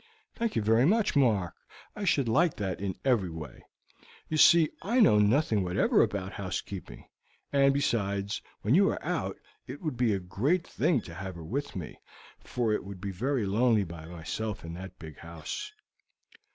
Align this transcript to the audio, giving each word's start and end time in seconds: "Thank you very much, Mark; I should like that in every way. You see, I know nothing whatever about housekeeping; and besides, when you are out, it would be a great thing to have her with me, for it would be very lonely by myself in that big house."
"Thank 0.33 0.55
you 0.55 0.63
very 0.63 0.85
much, 0.85 1.15
Mark; 1.15 1.53
I 1.95 2.05
should 2.05 2.27
like 2.27 2.55
that 2.55 2.81
in 2.81 2.95
every 3.05 3.29
way. 3.29 3.61
You 4.29 4.37
see, 4.37 4.71
I 4.81 4.99
know 4.99 5.19
nothing 5.19 5.63
whatever 5.63 6.01
about 6.01 6.33
housekeeping; 6.33 7.05
and 7.53 7.71
besides, 7.71 8.41
when 8.63 8.73
you 8.73 8.89
are 8.89 9.05
out, 9.05 9.37
it 9.67 9.79
would 9.79 9.97
be 9.97 10.15
a 10.15 10.19
great 10.19 10.65
thing 10.65 11.01
to 11.01 11.13
have 11.13 11.35
her 11.35 11.43
with 11.45 11.75
me, 11.75 11.99
for 12.39 12.73
it 12.73 12.83
would 12.83 12.99
be 12.99 13.11
very 13.11 13.45
lonely 13.45 13.83
by 13.83 14.05
myself 14.07 14.65
in 14.65 14.73
that 14.73 14.97
big 14.97 15.19
house." 15.19 15.71